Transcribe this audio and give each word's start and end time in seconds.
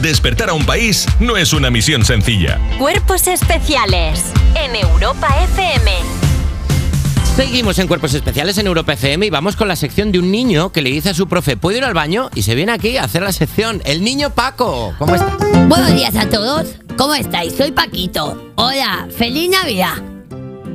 despertar 0.00 0.50
a 0.50 0.54
un 0.54 0.64
país 0.64 1.06
no 1.18 1.36
es 1.36 1.52
una 1.52 1.70
misión 1.70 2.04
sencilla. 2.04 2.58
Cuerpos 2.78 3.26
especiales 3.26 4.32
en 4.54 4.76
Europa 4.76 5.28
FM. 5.44 5.90
Seguimos 7.36 7.78
en 7.78 7.86
Cuerpos 7.86 8.12
Especiales 8.12 8.58
en 8.58 8.66
Europa 8.66 8.92
FM 8.92 9.24
y 9.24 9.30
vamos 9.30 9.56
con 9.56 9.68
la 9.68 9.76
sección 9.76 10.12
de 10.12 10.18
un 10.18 10.30
niño 10.30 10.72
que 10.72 10.82
le 10.82 10.90
dice 10.90 11.10
a 11.10 11.14
su 11.14 11.26
profe, 11.26 11.56
¿puedo 11.56 11.78
ir 11.78 11.84
al 11.84 11.94
baño? 11.94 12.28
Y 12.34 12.42
se 12.42 12.54
viene 12.54 12.72
aquí 12.72 12.96
a 12.96 13.04
hacer 13.04 13.22
la 13.22 13.32
sección. 13.32 13.80
El 13.84 14.02
niño 14.04 14.30
Paco. 14.30 14.94
¿Cómo 14.98 15.14
está? 15.14 15.36
Buenos 15.68 15.94
días 15.94 16.16
a 16.16 16.28
todos. 16.28 16.74
¿Cómo 16.98 17.14
estáis? 17.14 17.54
Soy 17.56 17.70
Paquito. 17.70 18.52
Hola, 18.56 19.08
feliz 19.16 19.48
Navidad. 19.48 20.09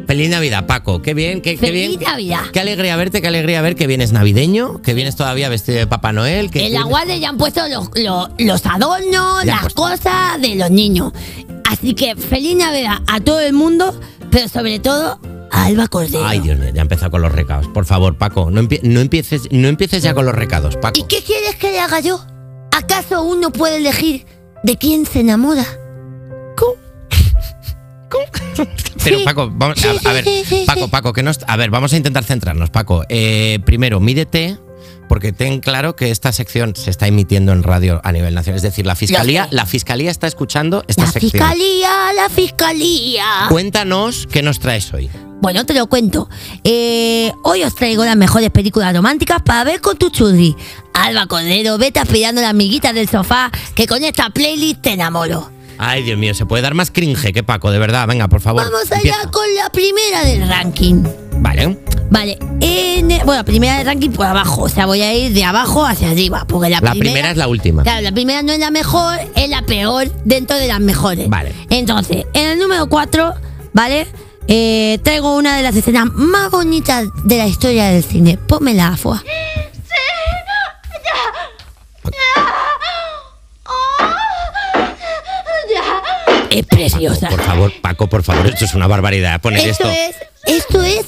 Feliz 0.07 0.29
Navidad, 0.29 0.65
Paco. 0.67 1.01
Qué 1.01 1.13
bien, 1.13 1.41
qué, 1.41 1.57
qué 1.57 1.71
bien. 1.71 1.91
Feliz 1.93 2.07
Navidad. 2.07 2.41
Qué 2.53 2.59
alegría 2.59 2.95
verte, 2.95 3.21
qué 3.21 3.27
alegría 3.27 3.61
ver 3.61 3.75
que 3.75 3.87
vienes 3.87 4.11
navideño, 4.11 4.81
que 4.81 4.93
vienes 4.93 5.15
todavía 5.15 5.49
vestido 5.49 5.79
de 5.79 5.87
Papá 5.87 6.13
Noel. 6.13 6.51
Que 6.51 6.67
En 6.67 6.73
la 6.73 6.83
guardia 6.83 7.17
ya 7.17 7.29
han 7.29 7.37
puesto 7.37 7.61
los, 7.67 7.89
los, 7.95 8.29
los 8.37 8.65
adornos, 8.65 9.45
las 9.45 9.61
puesto. 9.61 9.81
cosas 9.81 10.41
de 10.41 10.55
los 10.55 10.69
niños. 10.71 11.11
Así 11.69 11.93
que 11.95 12.15
feliz 12.15 12.55
Navidad 12.55 12.99
a 13.07 13.19
todo 13.19 13.39
el 13.39 13.53
mundo, 13.53 13.99
pero 14.29 14.47
sobre 14.47 14.79
todo 14.79 15.19
a 15.51 15.65
Alba 15.65 15.87
Cordero. 15.87 16.25
Ay, 16.25 16.39
Dios 16.39 16.59
mío, 16.59 16.69
ya 16.73 16.81
ha 16.81 16.83
empezado 16.83 17.11
con 17.11 17.21
los 17.21 17.31
recados. 17.31 17.67
Por 17.69 17.85
favor, 17.85 18.17
Paco, 18.17 18.51
no, 18.51 18.61
empie- 18.61 18.81
no 18.83 18.99
empieces, 18.99 19.43
no 19.51 19.67
empieces 19.67 20.03
ya 20.03 20.13
con 20.13 20.25
los 20.25 20.35
recados, 20.35 20.77
Paco. 20.77 20.99
¿Y 20.99 21.03
qué 21.03 21.23
quieres 21.23 21.55
que 21.55 21.71
le 21.71 21.79
haga 21.79 21.99
yo? 21.99 22.23
¿Acaso 22.71 23.23
uno 23.23 23.51
puede 23.51 23.77
elegir 23.77 24.25
de 24.63 24.77
quién 24.77 25.05
se 25.05 25.21
enamora? 25.21 25.65
Pero. 29.05 29.23
Paco, 29.23 29.51
vamos 29.53 29.83
a, 29.85 30.13
ver, 30.13 30.25
Paco. 30.65 30.87
Paco, 30.89 31.13
que 31.13 31.23
nos, 31.23 31.39
a 31.47 31.55
ver, 31.55 31.69
vamos 31.69 31.93
a 31.93 31.97
intentar 31.97 32.23
centrarnos, 32.23 32.69
Paco. 32.69 33.03
Eh, 33.09 33.59
primero, 33.65 33.99
mídete. 33.99 34.57
Porque 35.07 35.31
ten 35.31 35.59
claro 35.59 35.95
que 35.95 36.09
esta 36.09 36.31
sección 36.31 36.75
se 36.75 36.89
está 36.89 37.05
emitiendo 37.05 37.51
en 37.51 37.61
radio 37.61 38.01
a 38.03 38.11
nivel 38.11 38.33
nacional. 38.33 38.55
Es 38.57 38.63
decir, 38.63 38.87
la 38.87 38.95
fiscalía, 38.95 39.47
la 39.51 39.67
fiscalía 39.67 40.09
está 40.09 40.25
escuchando 40.25 40.83
esta 40.87 41.03
La 41.03 41.11
sección. 41.11 41.31
fiscalía, 41.31 42.11
la 42.15 42.27
fiscalía. 42.27 43.25
Cuéntanos 43.49 44.27
qué 44.31 44.41
nos 44.41 44.59
traes 44.59 44.91
hoy. 44.95 45.09
Bueno, 45.41 45.63
te 45.63 45.75
lo 45.75 45.85
cuento. 45.85 46.27
Eh, 46.63 47.31
hoy 47.43 47.61
os 47.61 47.75
traigo 47.75 48.03
las 48.03 48.15
mejores 48.15 48.49
películas 48.49 48.95
románticas 48.95 49.43
para 49.45 49.63
ver 49.63 49.79
con 49.79 49.95
tu 49.95 50.09
churri. 50.09 50.55
Alba 50.93 51.27
Cordero, 51.27 51.77
vete 51.77 51.99
aspirando 51.99 52.41
la 52.41 52.49
amiguita 52.49 52.91
del 52.91 53.07
sofá, 53.07 53.51
que 53.75 53.85
con 53.85 54.03
esta 54.03 54.31
playlist 54.31 54.81
te 54.81 54.93
enamoro. 54.93 55.51
Ay, 55.77 56.03
Dios 56.03 56.17
mío, 56.17 56.33
se 56.33 56.45
puede 56.45 56.63
dar 56.63 56.73
más 56.73 56.91
cringe 56.91 57.33
que 57.33 57.43
Paco, 57.43 57.71
de 57.71 57.79
verdad. 57.79 58.07
Venga, 58.07 58.27
por 58.27 58.41
favor. 58.41 58.63
Vamos 58.63 58.91
allá 58.91 58.97
empieza. 58.97 59.31
con 59.31 59.45
la 59.55 59.69
primera 59.69 60.23
del 60.23 60.47
ranking. 60.47 61.03
Vale. 61.39 61.77
Vale, 62.09 62.37
en, 62.61 63.07
bueno, 63.07 63.33
la 63.33 63.43
primera 63.43 63.77
del 63.77 63.87
ranking 63.87 64.11
por 64.11 64.25
abajo. 64.25 64.63
O 64.63 64.69
sea, 64.69 64.85
voy 64.85 65.01
a 65.01 65.13
ir 65.13 65.33
de 65.33 65.43
abajo 65.43 65.85
hacia 65.85 66.11
arriba. 66.11 66.45
Porque 66.47 66.69
la, 66.69 66.79
La 66.79 66.91
primera 66.91 67.31
es 67.31 67.37
la 67.37 67.47
última. 67.47 67.83
Claro, 67.83 68.01
la 68.01 68.11
primera 68.11 68.41
no 68.43 68.51
es 68.53 68.59
la 68.59 68.71
mejor, 68.71 69.19
es 69.35 69.49
la 69.49 69.63
peor 69.63 70.09
dentro 70.23 70.55
de 70.57 70.67
las 70.67 70.79
mejores. 70.79 71.27
Vale. 71.29 71.51
Entonces, 71.69 72.25
en 72.33 72.51
el 72.51 72.59
número 72.59 72.87
4, 72.87 73.33
¿vale? 73.73 74.07
Eh, 74.47 74.99
traigo 75.01 75.35
una 75.35 75.57
de 75.57 75.63
las 75.63 75.75
escenas 75.75 76.05
más 76.13 76.51
bonitas 76.51 77.07
de 77.23 77.37
la 77.37 77.47
historia 77.47 77.85
del 77.85 78.03
cine. 78.03 78.37
Pónmela, 78.37 78.89
Afua. 78.89 79.23
Por 87.29 87.41
favor, 87.41 87.71
Paco, 87.81 88.07
por 88.07 88.23
favor, 88.23 88.47
esto 88.47 88.65
es 88.65 88.73
una 88.73 88.87
barbaridad. 88.87 89.41
Poner 89.41 89.67
Esto 89.67 89.89
esto. 89.89 90.17
es, 90.45 90.57
esto 90.57 90.83
es 90.83 91.05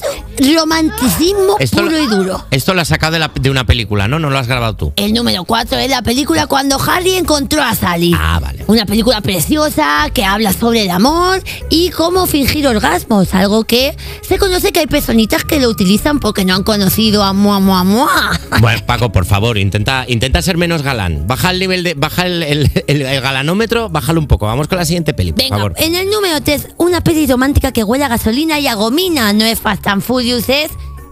romanticismo 0.55 1.57
Esto 1.59 1.77
puro 1.77 1.91
lo- 1.91 1.99
y 2.03 2.07
duro. 2.07 2.45
Esto 2.52 2.73
lo 2.73 2.81
has 2.81 2.88
sacado 2.88 3.13
de, 3.13 3.19
la- 3.19 3.31
de 3.39 3.49
una 3.49 3.66
película, 3.66 4.07
¿no? 4.07 4.19
No 4.19 4.30
lo 4.30 4.38
has 4.38 4.47
grabado 4.47 4.75
tú. 4.75 4.94
El 4.95 5.13
número 5.13 5.44
4 5.45 5.77
es 5.79 5.89
la 5.89 6.02
película 6.02 6.47
Cuando 6.47 6.77
Harry 6.81 7.13
encontró 7.16 7.61
a 7.63 7.75
Sally. 7.75 8.13
Ah, 8.17 8.39
vale. 8.41 8.63
Una 8.67 8.85
película 8.85 9.21
preciosa 9.21 10.09
que 10.13 10.23
habla 10.25 10.53
sobre 10.53 10.83
el 10.83 10.91
amor 10.91 11.41
y 11.69 11.89
cómo 11.89 12.25
fingir 12.27 12.67
orgasmos, 12.67 13.33
algo 13.33 13.63
que 13.63 13.95
se 14.27 14.38
conoce 14.38 14.71
que 14.71 14.79
hay 14.81 14.88
personitas 14.88 15.44
que 15.44 15.59
lo 15.59 15.69
utilizan 15.69 16.19
porque 16.19 16.45
no 16.45 16.56
han 16.56 16.63
conocido 16.63 17.23
a 17.23 17.33
Mua 17.33 17.59
Mua 17.59 17.83
Mua. 17.83 18.39
Bueno, 18.62 18.81
Paco, 18.85 19.12
por 19.12 19.25
favor, 19.25 19.57
intenta, 19.57 20.06
intenta 20.07 20.41
ser 20.41 20.57
menos 20.57 20.81
galán. 20.81 21.28
Baja 21.28 21.51
el 21.51 21.59
nivel 21.59 21.83
de. 21.83 21.94
Baja 21.94 22.25
el, 22.25 22.44
el- 22.44 22.72
el- 22.88 23.01
el 23.01 23.22
galanómetro, 23.22 23.89
bájalo 23.89 24.19
un 24.19 24.28
poco. 24.28 24.45
Vamos 24.47 24.67
con 24.67 24.78
la 24.78 24.85
siguiente 24.85 25.13
peli, 25.13 25.31
por 25.33 25.47
favor. 25.47 25.73
en 25.78 25.95
el 25.95 26.09
número 26.09 26.41
3, 26.41 26.69
una 26.78 27.01
peli 27.01 27.28
romántica 27.28 27.72
que 27.72 27.83
huele 27.83 28.06
a 28.06 28.07
gasolina 28.07 28.59
y 28.59 28.67
a 28.67 28.75
gomina. 28.75 29.31
No 29.33 29.44
es 29.45 29.59
Fast 29.59 29.85
and 29.88 30.01
Es 30.35 30.49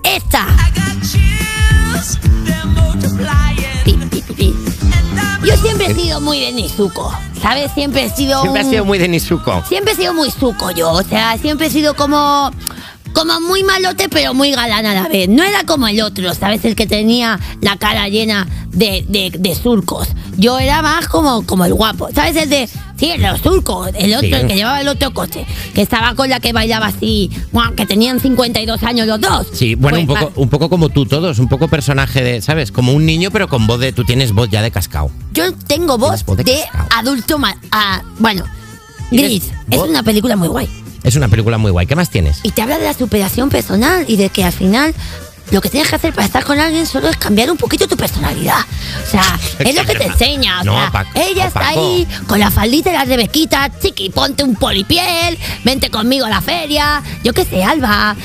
esta. 0.04 0.46
Yo 5.46 5.56
siempre 5.58 5.86
he 5.88 5.96
sido 5.96 6.20
muy 6.20 6.42
de 6.42 6.52
Nizuko, 6.52 7.14
¿sabes? 7.42 7.72
Siempre 7.74 8.04
he 8.04 8.10
sido 8.10 8.42
Siempre 8.42 8.60
has 8.60 8.66
un- 8.66 8.72
sido 8.74 8.84
muy 8.86 8.98
de 8.98 9.08
Nizuko. 9.08 9.64
Siempre 9.70 9.94
he 9.94 9.96
sido 9.96 10.14
muy 10.14 10.30
suco 10.32 10.70
yo, 10.72 10.92
o 10.92 11.02
sea, 11.04 11.38
siempre 11.38 11.68
he 11.68 11.70
sido 11.70 11.96
como 11.96 12.52
como 13.14 13.40
muy 13.40 13.64
malote 13.64 14.10
pero 14.10 14.34
muy 14.34 14.52
galán 14.52 14.86
a 14.86 14.94
la 14.94 15.08
vez. 15.08 15.30
No 15.30 15.44
era 15.44 15.64
como 15.64 15.88
el 15.88 16.02
otro, 16.02 16.34
¿sabes? 16.34 16.66
El 16.66 16.76
que 16.76 16.88
tenía 16.88 17.40
la 17.62 17.78
cara 17.78 18.10
llena 18.10 18.46
de, 18.72 19.06
de- 19.08 19.32
de 19.40 19.56
surcos. 19.56 20.10
Yo 20.36 20.60
era 20.60 20.82
más 20.82 21.08
como, 21.08 21.46
como 21.46 21.64
el 21.64 21.74
guapo, 21.74 22.10
¿sabes? 22.14 22.36
El 22.36 22.50
de, 22.50 22.70
sí, 22.98 23.12
los 23.18 23.40
surcos, 23.42 23.90
el 23.96 24.14
otro, 24.14 24.28
Sí. 24.28 24.34
el 24.34 24.48
que 24.48 24.56
llevaba 24.56 24.82
el 24.82 24.88
otro 24.88 25.14
coche, 25.14 25.46
que 25.74 25.82
estaba 25.82 26.16
con 26.16 26.30
la 26.30 26.40
que 26.40 26.54
bailaba 26.54 26.88
así, 26.88 27.30
que 27.76 27.86
tenían 27.86 28.20
52 28.20 28.82
años 28.84 29.08
los 29.08 29.20
dos. 29.22 29.48
Sí, 29.54 29.76
bueno, 29.76 30.00
un 30.00 30.08
Pues, 30.08 30.20
poco, 30.20 30.32
ah, 30.36 30.40
un 30.42 30.50
poco 30.50 30.70
como 30.70 30.90
tú 30.90 31.06
todos, 31.06 31.40
un 31.40 31.48
poco 31.48 31.68
personaje 31.68 32.24
de, 32.24 32.42
¿sabes? 32.42 32.72
Como 32.72 32.94
un 32.94 33.06
niño, 33.06 33.32
pero 33.32 33.48
con 33.48 33.68
voz 33.68 33.80
de. 33.80 33.92
Tú 33.94 34.04
tienes 34.04 34.32
voz 34.32 34.50
ya 34.50 34.62
de 34.62 34.72
cascao. 34.72 35.12
Yo 35.34 35.54
tengo 35.54 35.98
voz 35.98 36.26
de 36.26 36.60
adulto, 36.98 37.38
ma- 37.38 37.58
ah, 37.72 38.02
bueno, 38.20 38.44
Gris, 39.12 39.44
es 39.70 39.78
voz- 39.78 39.90
una 39.90 40.04
película 40.04 40.36
muy 40.36 40.48
guay. 40.48 40.68
Es 41.04 41.16
una 41.16 41.28
película 41.28 41.58
muy 41.60 41.70
guay. 41.72 41.86
¿Qué 41.86 41.96
más 41.96 42.10
tienes? 42.10 42.40
Y 42.44 42.50
te 42.52 42.62
habla 42.64 42.80
de 42.80 42.86
la 42.86 42.94
superación 42.94 43.50
personal 43.50 44.06
y 44.08 44.16
de 44.16 44.30
que 44.30 44.44
al 44.44 44.52
final 44.54 44.96
lo 45.52 45.62
que 45.62 45.70
tienes 45.70 45.90
que 45.90 45.96
hacer 45.96 46.14
para 46.14 46.26
estar 46.26 46.44
con 46.44 46.60
alguien 46.60 46.86
solo 46.88 47.08
es 47.10 47.18
cambiar 47.18 47.52
un 47.52 47.58
poquito 47.58 47.88
tu 47.88 47.96
personalidad. 47.96 48.60
O 49.06 49.10
sea, 49.10 49.40
es 49.60 49.76
lo 49.76 49.86
que 49.86 49.96
te 49.96 50.06
enseña. 50.06 50.62
O 50.62 50.64
No, 50.66 50.74
sea, 50.74 50.92
Paco, 50.92 51.10
ella 51.16 51.48
está 51.48 51.68
ahí 51.70 52.08
con 52.28 52.40
la 52.40 52.52
faldita 52.52 52.92
de 52.92 52.98
la 52.98 53.06
rebequita, 53.06 53.70
chiqui, 53.80 54.10
ponte 54.10 54.44
un 54.44 54.56
polipiel, 54.56 55.38
vente 55.64 55.90
conmigo 55.90 56.26
a 56.26 56.30
la 56.30 56.42
feria, 56.42 57.02
yo 57.24 57.34
qué 57.34 57.46
sé, 57.46 57.64
Alba. 57.64 58.16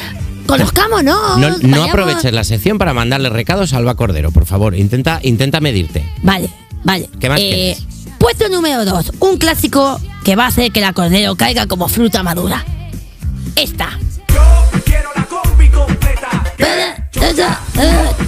Conozcámonos. 0.47 1.38
No, 1.38 1.58
no 1.58 1.84
aproveches 1.84 2.32
la 2.32 2.42
sección 2.42 2.76
para 2.78 2.92
mandarle 2.92 3.28
recados 3.31 3.72
a 3.72 3.76
Alba 3.76 3.94
Cordero, 3.94 4.32
por 4.32 4.47
favor. 4.47 4.75
Intenta, 4.75 5.20
intenta 5.22 5.60
medirte. 5.60 6.04
Vale, 6.22 6.50
vale. 6.82 7.08
¿Qué 7.20 7.28
más 7.28 7.38
Eh? 7.41 7.76
Puesto 8.19 8.48
número 8.48 8.84
2, 8.84 9.12
un 9.20 9.38
clásico 9.38 10.00
que 10.25 10.37
va 10.37 10.44
a 10.44 10.48
hacer 10.48 10.72
que 10.72 10.81
la 10.81 10.92
cordero 10.92 11.37
caiga 11.37 11.66
como 11.66 11.88
fruta 11.88 12.22
madura. 12.22 12.64
Esta. 13.56 13.98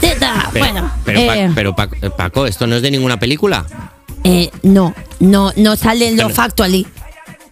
Teta. 0.01 0.51
Pero, 0.53 0.65
Bueno, 0.65 0.91
pero, 1.05 1.21
eh, 1.21 1.51
pero 1.55 1.75
eh, 2.03 2.11
Paco, 2.17 2.47
esto 2.47 2.67
no 2.67 2.77
es 2.77 2.83
de 2.83 2.91
ninguna 2.91 3.19
película. 3.19 3.65
eh, 4.25 4.51
no, 4.63 4.95
no, 5.21 5.53
no 5.57 5.77
sale 5.77 6.09
en 6.09 6.17
lo 6.17 6.25
Pero- 6.25 6.35
factually. 6.35 6.87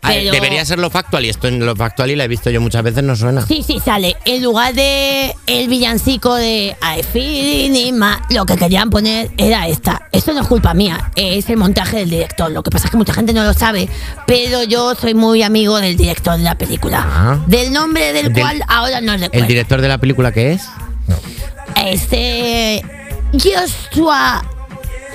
Pero- 0.02 0.32
Debería 0.32 0.64
ser 0.64 0.78
lo 0.78 0.88
factual 0.88 1.26
y 1.26 1.28
esto 1.28 1.46
en 1.46 1.64
lo 1.66 1.76
factual 1.76 2.10
y 2.10 2.16
la 2.16 2.24
he 2.24 2.28
visto 2.28 2.48
yo 2.48 2.58
muchas 2.62 2.82
veces, 2.82 3.04
no 3.04 3.14
suena. 3.16 3.44
Sí, 3.46 3.62
sí, 3.62 3.80
sale. 3.84 4.16
En 4.24 4.42
lugar 4.42 4.72
de 4.72 5.34
el 5.46 5.68
villancico 5.68 6.36
de 6.36 6.74
I 6.80 7.02
feel 7.02 7.76
in 7.76 7.98
my- 7.98 8.16
lo 8.34 8.46
que 8.46 8.56
querían 8.56 8.88
poner 8.88 9.30
era 9.36 9.68
esta. 9.68 10.08
Eso 10.10 10.32
no 10.32 10.40
es 10.40 10.46
culpa 10.46 10.72
mía, 10.72 11.10
es 11.16 11.50
el 11.50 11.58
montaje 11.58 11.98
del 11.98 12.08
director. 12.08 12.50
Lo 12.50 12.62
que 12.62 12.70
pasa 12.70 12.86
es 12.86 12.92
que 12.92 12.96
mucha 12.96 13.12
gente 13.12 13.34
no 13.34 13.44
lo 13.44 13.52
sabe, 13.52 13.90
pero 14.26 14.62
yo 14.64 14.94
soy 14.94 15.12
muy 15.12 15.42
amigo 15.42 15.78
del 15.78 15.98
director 15.98 16.38
de 16.38 16.44
la 16.44 16.56
película. 16.56 17.04
Ah. 17.06 17.38
Del 17.46 17.70
nombre 17.70 18.14
del, 18.14 18.32
Del- 18.32 18.42
cual 18.42 18.62
ahora 18.68 19.02
no 19.02 19.12
¿El 19.12 19.20
recuerdo. 19.20 19.46
director 19.48 19.80
de 19.82 19.88
la 19.88 19.98
película 19.98 20.32
qué 20.32 20.52
es? 20.52 20.62
Este. 21.86 22.82
Joshua 23.32 24.44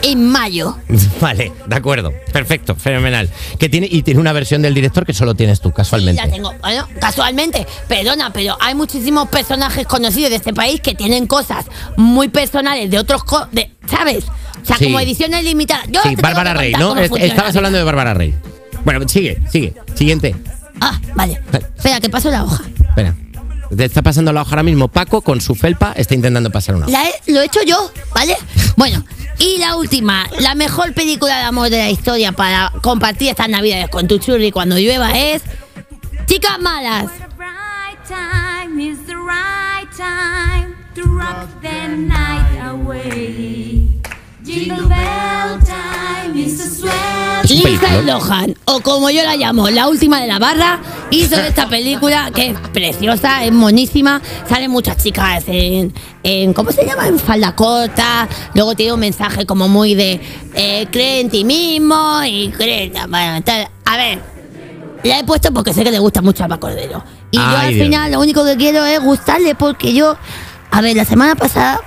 en 0.03 0.28
mayo. 0.30 0.78
Vale, 1.22 1.52
de 1.66 1.76
acuerdo. 1.76 2.14
Perfecto, 2.31 2.75
fenomenal. 2.75 3.30
Que 3.60 3.69
tiene, 3.69 3.88
y 3.89 4.04
tiene 4.04 4.19
una 4.19 4.34
versión 4.34 4.62
del 4.62 4.74
director 4.74 5.06
que 5.06 5.13
solo 5.13 5.36
tienes 5.36 5.62
tú, 5.62 5.69
Sí, 5.69 5.74
casualmente. 5.75 6.22
la 6.22 6.31
tengo. 6.31 6.54
Bueno, 6.62 6.88
casualmente, 7.00 7.66
perdona, 7.88 8.31
pero 8.31 8.57
hay 8.60 8.75
muchísimos 8.75 9.28
personajes 9.30 9.86
conocidos 9.88 10.30
de 10.30 10.36
este 10.38 10.54
país 10.54 10.80
que 10.81 10.94
tienen 10.95 11.28
cosas 11.28 11.66
muy 11.98 12.30
personales 12.30 12.89
de 12.92 13.00
otros, 13.00 13.24
co- 13.24 13.48
de, 13.51 13.72
¿sabes? 13.89 14.25
O 14.62 14.66
sea, 14.66 14.78
Sí. 14.78 14.86
como 14.86 15.00
ediciones 15.00 15.44
limitadas. 15.44 15.88
Yo 15.89 16.01
Sí, 16.04 16.16
Bárbara 16.16 16.54
Rey, 16.54 16.74
¿no? 16.74 16.95
Estabas 16.98 17.54
la 17.54 17.60
hablando 17.60 17.78
de 17.78 17.84
Bárbara 17.84 18.13
Rey. 18.13 18.36
Bueno, 18.84 19.07
sigue, 19.07 19.42
sigue. 19.51 19.74
Siguiente. 19.95 20.36
Ah, 20.81 21.00
vale. 21.16 21.39
Espera, 21.75 22.00
que 22.00 22.10
paso 22.10 22.30
la 22.30 22.44
hoja. 22.44 22.63
Espera. 22.89 23.16
Te 23.75 23.85
está 23.85 24.01
pasando 24.01 24.31
la 24.33 24.41
hoja 24.41 24.51
ahora 24.51 24.63
mismo. 24.63 24.88
Paco, 24.88 25.21
con 25.21 25.41
su 25.41 25.56
felpa, 25.56 25.94
está 25.95 26.13
intentando 26.15 26.50
pasar 26.51 26.75
una 26.75 26.85
hoja. 26.85 26.91
La 26.91 27.07
he- 27.09 27.31
lo 27.31 27.41
he 27.41 27.45
hecho 27.45 27.62
yo, 27.65 27.91
¿vale? 28.13 28.35
Bueno, 28.77 29.03
y 29.39 29.57
la 29.57 29.75
última, 29.75 30.27
la 30.39 30.56
mejor 30.56 30.94
película 30.94 31.38
de 31.38 31.44
amor 31.44 31.69
de 31.69 31.77
la 31.77 31.89
historia 31.89 32.31
para 32.31 32.71
compartir 32.81 33.29
estas 33.29 33.50
navidades 33.50 33.89
con 33.89 34.07
tu 34.07 34.17
churri 34.19 34.51
cuando 34.51 34.77
llueva 34.77 35.17
es 35.17 35.41
Chicas 36.25 36.59
Malas. 36.59 37.06
right 37.38 37.97
time 38.07 38.79
is 38.79 38.97
the 39.06 39.15
Jingle 44.45 44.88
bell 44.88 45.59
time 45.65 46.36
is 46.36 46.83
a 46.83 47.42
Lindsay. 47.44 48.03
Lohan, 48.06 48.56
o 48.65 48.80
como 48.81 49.09
yo 49.09 49.24
la 49.24 49.36
llamo, 49.36 49.69
la 49.69 49.88
última 49.88 50.21
de 50.21 50.27
la 50.27 50.38
barra, 50.38 50.80
hizo 51.09 51.36
esta 51.38 51.68
película 51.68 52.30
que 52.33 52.50
es 52.51 52.59
preciosa, 52.71 53.44
es 53.44 53.51
monísima. 53.51 54.21
Salen 54.47 54.69
muchas 54.69 54.97
chicas 54.97 55.44
en, 55.47 55.92
en 56.21 56.53
¿cómo 56.53 56.71
se 56.71 56.86
llama? 56.86 57.07
En 57.07 57.18
falda 57.18 57.56
corta. 57.56 58.27
Luego 58.53 58.75
tiene 58.75 58.94
un 58.94 59.00
mensaje 59.00 59.47
como 59.47 59.68
muy 59.68 59.95
de 59.95 60.21
eh, 60.53 60.88
cree 60.91 61.21
en 61.21 61.30
ti 61.31 61.44
mismo 61.44 62.21
y 62.24 62.50
cree. 62.50 62.91
Bueno, 63.09 63.44
tal. 63.44 63.68
a 63.86 63.98
ver, 63.98 64.19
la 65.03 65.19
he 65.19 65.24
puesto 65.24 65.51
porque 65.51 65.74
sé 65.74 65.83
que 65.83 65.89
le 65.91 66.00
gusta 66.00 66.21
mucho 66.21 66.44
a 66.44 66.45
Alba 66.45 66.59
Cordero. 66.59 67.03
Y 67.31 67.38
yo 67.38 67.44
al 67.44 67.74
Dios. 67.74 67.83
final 67.83 68.12
lo 68.12 68.19
único 68.19 68.45
que 68.45 68.56
quiero 68.57 68.86
es 68.86 69.01
gustarle 69.01 69.56
porque 69.56 69.94
yo, 69.94 70.15
a 70.69 70.81
ver, 70.81 70.95
la 70.95 71.06
semana 71.06 71.36
pasada 71.36 71.81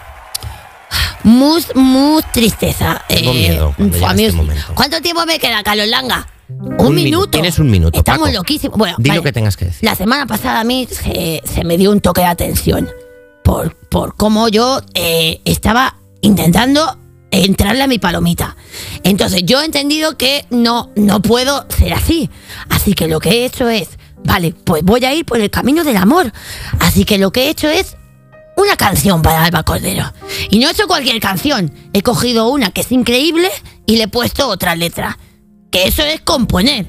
muy, 1.25 1.65
muy 1.75 2.23
tristeza. 2.32 3.03
Tengo 3.09 3.32
miedo 3.32 3.75
cuando 3.76 3.97
llega 3.99 4.12
este 4.15 4.32
momento. 4.32 4.65
¿Cuánto 4.75 5.00
tiempo 5.00 5.25
me 5.26 5.38
queda, 5.38 5.62
Carlos 5.62 5.87
Langa? 5.88 6.26
Un, 6.49 6.87
Un 6.87 6.93
minu- 6.94 7.05
minuto. 7.05 7.29
tienes 7.31 7.59
un 7.59 7.70
minuto, 7.70 7.99
Estamos 7.99 8.29
Paco. 8.29 8.38
loquísimos. 8.38 8.79
Bueno, 8.79 8.97
Di 8.99 9.11
lo 9.11 9.23
que 9.23 9.32
tengas 9.32 9.56
que 9.56 9.67
decir. 9.67 9.81
La 9.82 9.94
semana 9.94 10.26
pasada 10.26 10.61
a 10.61 10.65
mí 10.65 10.88
se, 10.91 11.43
se 11.44 11.65
me 11.65 11.76
dio 11.76 11.91
un 11.91 12.00
toque 12.00 12.23
de 12.23 12.26
atención 12.29 12.88
por, 13.44 13.75
por 13.88 14.17
cómo 14.17 14.49
yo 14.49 14.81
eh, 14.94 15.41
estaba 15.44 15.97
intentando 16.23 16.97
entrarle 17.31 17.82
a 17.82 17.87
mi 17.87 17.99
palomita. 17.99 18.56
Entonces 19.05 19.43
yo 19.44 19.61
he 19.61 19.67
entendido 19.67 20.17
que 20.17 20.47
no, 20.49 20.91
no 20.97 21.21
puedo 21.21 21.67
ser 21.69 21.93
así. 21.93 22.31
Así 22.71 22.94
que 22.94 23.09
lo 23.09 23.21
que 23.21 23.29
he 23.31 23.44
hecho 23.44 23.69
es, 23.69 23.91
vale, 24.25 24.55
pues 24.64 24.82
voy 24.82 25.05
a 25.05 25.12
ir 25.12 25.26
por 25.26 25.38
el 25.41 25.50
camino 25.50 25.85
del 25.85 25.99
amor. 25.99 26.32
Así 26.81 27.05
que 27.05 27.19
lo 27.19 27.31
que 27.31 27.43
he 27.43 27.49
hecho 27.50 27.69
es 27.69 27.97
una 28.56 28.76
canción 28.76 29.21
para 29.21 29.44
Alba 29.44 29.62
Cordero. 29.62 30.11
Y 30.50 30.59
no 30.59 30.69
he 30.69 30.73
hecho 30.73 30.87
cualquier 30.87 31.21
canción. 31.21 31.73
He 31.93 32.03
cogido 32.03 32.49
una 32.49 32.71
que 32.71 32.81
es 32.83 32.91
increíble 32.93 33.49
y 33.87 33.97
le 33.97 34.05
he 34.05 34.09
puesto 34.09 34.49
otra 34.49 34.75
letra. 34.77 35.19
Que 35.71 35.87
eso 35.87 36.03
es 36.03 36.21
componer. 36.21 36.87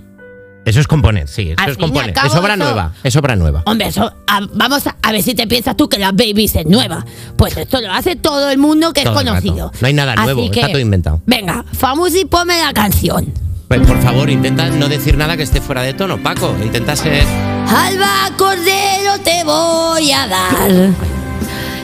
Eso 0.66 0.80
es 0.82 0.88
componer, 0.88 1.28
sí, 1.28 1.50
eso 1.52 1.56
Al 1.62 1.72
es 1.72 1.78
componer. 1.78 2.10
es 2.16 2.36
obra 2.36 2.54
eso- 2.54 2.64
nueva, 2.64 2.94
es 3.04 3.16
obra 3.16 3.36
nueva. 3.36 3.64
Hombre, 3.66 3.88
eso, 3.88 4.14
a- 4.28 4.42
vamos 4.54 4.86
a, 4.86 4.96
a 5.02 5.12
ver 5.12 5.24
si 5.24 5.34
te 5.34 5.48
piensas 5.48 5.76
tú 5.76 5.90
que 5.90 5.98
la 5.98 6.12
Babies 6.12 6.56
es 6.56 6.66
nueva. 6.68 7.06
Pues 7.38 7.58
esto 7.58 7.82
lo 7.82 7.92
hace 7.92 8.16
todo 8.16 8.52
el 8.52 8.60
mundo 8.60 8.94
que 8.94 9.04
Todo 9.04 9.20
es 9.20 9.26
conocido. 9.26 9.72
No 9.82 9.88
hay 9.88 9.94
nada 9.94 10.14
Así 10.14 10.24
nuevo, 10.24 10.44
está 10.44 10.68
todo 10.68 10.80
inventado. 10.80 11.22
Venga, 11.26 11.66
Famusi, 11.74 12.26
ponme 12.26 12.62
la 12.62 12.72
canción. 12.74 13.34
Pues 13.68 13.82
por 13.88 14.00
favor, 14.02 14.30
intenta 14.30 14.70
no 14.70 14.88
decir 14.90 15.18
nada 15.18 15.38
que 15.38 15.44
esté 15.44 15.60
fuera 15.62 15.82
de 15.82 15.94
tono, 15.94 16.22
Paco. 16.22 16.56
Intenta 16.64 16.96
ser. 16.96 17.24
Alba 17.68 18.30
Cordero 18.38 19.18
te 19.24 19.44
voy 19.44 20.12
a 20.12 20.28
dar 20.28 20.72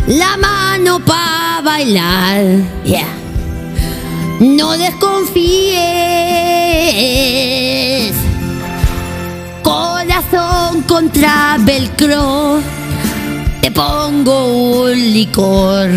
la 0.08 0.38
mano 0.38 1.00
para 1.04 1.45
bailar. 1.66 2.46
Yeah. 2.86 3.10
No 4.40 4.78
desconfíes. 4.78 5.74
Corazón 9.64 10.84
contra 10.84 11.58
velcro. 11.60 12.62
Te 13.62 13.72
pongo 13.72 14.84
un 14.84 15.14
licor. 15.14 15.90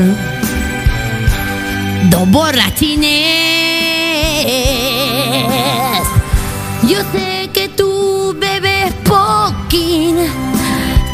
Dos 2.11 2.31
borrachines. 2.31 3.07
Yo 6.89 6.99
sé 7.13 7.51
que 7.53 7.69
tú 7.69 8.35
bebes 8.41 8.95
poquín. 9.05 10.17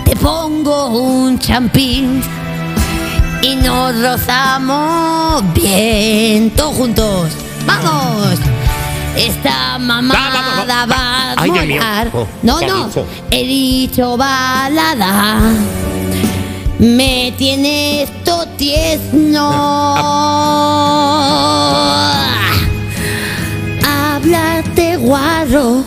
Te 0.05 0.15
pongo 0.15 0.87
un 0.89 1.39
champín. 1.41 2.23
Y 3.47 3.57
nos 3.57 3.95
rozamos 4.01 5.43
bien. 5.53 6.51
Todos 6.57 6.77
juntos. 6.77 7.29
¡Vamos! 7.67 8.39
Esta 9.17 9.79
mamada 9.79 10.65
Va, 10.65 10.65
va, 10.65 10.65
va, 10.65 10.87
va. 10.87 11.35
va 11.37 11.43
a 11.43 11.45
mío. 11.47 11.77
molar. 11.77 12.11
Oh, 12.15 12.27
No, 12.43 12.59
¿qué 12.59 12.65
ha 12.65 12.69
no. 12.69 12.87
dicho? 12.89 13.07
He 13.31 13.45
dicho 13.47 14.17
balada. 14.17 15.41
Me 16.79 17.33
tienes 17.37 18.09
to 18.25 18.47
tierno. 18.57 19.51
Hablarte 23.83 24.97
guarro 24.97 25.85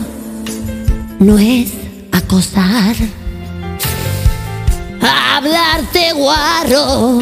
no 1.20 1.38
es 1.40 1.70
acosar. 2.12 2.96
Hablarte 5.02 6.14
guarro 6.14 7.20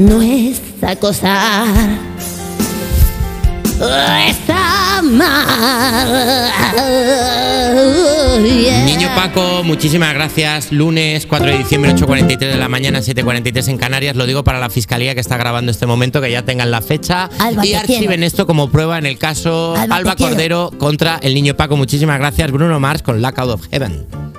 no 0.00 0.22
es 0.22 0.60
acosar. 0.82 1.66
Está 4.26 5.02
mal. 5.02 6.50
Yeah. 8.42 8.84
Niño 8.84 9.08
Paco, 9.14 9.62
muchísimas 9.64 10.14
gracias. 10.14 10.72
Lunes 10.72 11.26
4 11.26 11.46
de 11.46 11.58
diciembre, 11.58 11.94
8.43 11.94 12.38
de 12.38 12.56
la 12.56 12.68
mañana, 12.68 13.00
7.43 13.00 13.68
en 13.68 13.78
Canarias. 13.78 14.16
Lo 14.16 14.26
digo 14.26 14.44
para 14.44 14.58
la 14.58 14.70
fiscalía 14.70 15.14
que 15.14 15.20
está 15.20 15.36
grabando 15.36 15.70
este 15.70 15.86
momento, 15.86 16.20
que 16.20 16.30
ya 16.30 16.44
tengan 16.44 16.70
la 16.70 16.80
fecha 16.80 17.28
Alba, 17.38 17.64
y 17.66 17.74
archiven 17.74 18.22
esto 18.22 18.46
como 18.46 18.70
prueba 18.70 18.98
en 18.98 19.06
el 19.06 19.18
caso 19.18 19.74
Alba. 19.76 20.16
Cordero 20.16 20.70
contra 20.78 21.18
el 21.22 21.34
niño 21.34 21.56
Paco. 21.56 21.76
Muchísimas 21.76 22.18
gracias. 22.18 22.50
Bruno 22.50 22.80
Mars 22.80 23.02
con 23.02 23.20
Lockout 23.20 23.50
of 23.50 23.68
Heaven. 23.70 24.29